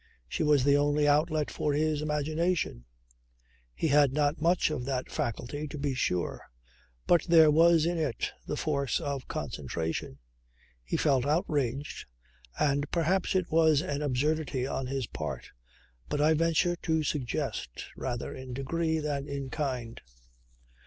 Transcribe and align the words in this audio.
She 0.27 0.41
was 0.41 0.63
the 0.63 0.75
only 0.77 1.07
outlet 1.07 1.51
for 1.51 1.73
his 1.73 2.01
imagination. 2.01 2.85
He 3.75 3.89
had 3.89 4.13
not 4.13 4.41
much 4.41 4.71
of 4.71 4.85
that 4.85 5.11
faculty 5.11 5.67
to 5.67 5.77
be 5.77 5.93
sure, 5.93 6.41
but 7.05 7.25
there 7.25 7.51
was 7.51 7.85
in 7.85 7.99
it 7.99 8.31
the 8.47 8.57
force 8.57 8.99
of 8.99 9.27
concentration. 9.27 10.17
He 10.83 10.97
felt 10.97 11.27
outraged, 11.27 12.07
and 12.57 12.89
perhaps 12.89 13.35
it 13.35 13.51
was 13.51 13.81
an 13.83 14.01
absurdity 14.01 14.65
on 14.65 14.87
his 14.87 15.05
part, 15.05 15.51
but 16.09 16.19
I 16.19 16.33
venture 16.33 16.75
to 16.77 17.03
suggest 17.03 17.85
rather 17.95 18.33
in 18.33 18.53
degree 18.55 18.97
than 18.97 19.27
in 19.27 19.51
kind. 19.51 20.01